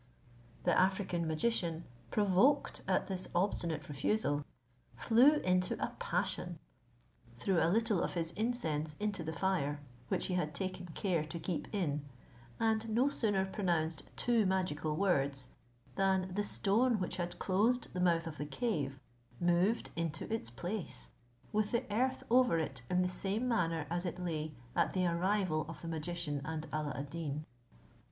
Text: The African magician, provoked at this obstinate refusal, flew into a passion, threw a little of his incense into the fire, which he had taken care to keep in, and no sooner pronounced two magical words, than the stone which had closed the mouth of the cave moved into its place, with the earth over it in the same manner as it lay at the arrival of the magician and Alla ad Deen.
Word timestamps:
The 0.63 0.75
African 0.75 1.27
magician, 1.27 1.83
provoked 2.09 2.81
at 2.87 3.05
this 3.05 3.27
obstinate 3.35 3.87
refusal, 3.87 4.43
flew 4.95 5.33
into 5.41 5.75
a 5.79 5.91
passion, 5.99 6.57
threw 7.37 7.61
a 7.61 7.69
little 7.69 8.01
of 8.01 8.15
his 8.15 8.31
incense 8.31 8.95
into 8.99 9.23
the 9.23 9.31
fire, 9.31 9.79
which 10.07 10.25
he 10.25 10.33
had 10.33 10.55
taken 10.55 10.87
care 10.95 11.23
to 11.25 11.37
keep 11.39 11.67
in, 11.71 12.03
and 12.59 12.89
no 12.89 13.09
sooner 13.09 13.45
pronounced 13.45 14.09
two 14.17 14.43
magical 14.47 14.95
words, 14.95 15.49
than 15.97 16.33
the 16.33 16.43
stone 16.43 16.97
which 16.99 17.17
had 17.17 17.37
closed 17.37 17.93
the 17.93 17.99
mouth 18.01 18.25
of 18.25 18.39
the 18.39 18.45
cave 18.47 18.99
moved 19.39 19.91
into 19.95 20.25
its 20.33 20.49
place, 20.49 21.09
with 21.53 21.69
the 21.71 21.83
earth 21.93 22.23
over 22.31 22.57
it 22.57 22.81
in 22.89 23.03
the 23.03 23.07
same 23.07 23.47
manner 23.47 23.85
as 23.91 24.07
it 24.07 24.17
lay 24.17 24.55
at 24.75 24.93
the 24.93 25.05
arrival 25.05 25.63
of 25.69 25.83
the 25.83 25.87
magician 25.87 26.41
and 26.43 26.65
Alla 26.73 26.93
ad 26.95 27.11
Deen. 27.11 27.45